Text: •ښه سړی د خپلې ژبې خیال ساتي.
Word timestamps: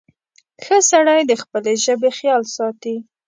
•ښه 0.63 0.77
سړی 0.91 1.19
د 1.25 1.31
خپلې 1.41 1.73
ژبې 1.85 2.09
خیال 2.19 2.43
ساتي. 2.55 2.95